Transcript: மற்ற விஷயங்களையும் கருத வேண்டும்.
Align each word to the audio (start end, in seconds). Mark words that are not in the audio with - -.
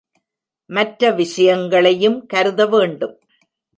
மற்ற 0.69 1.11
விஷயங்களையும் 1.11 2.25
கருத 2.25 2.67
வேண்டும். 2.67 3.15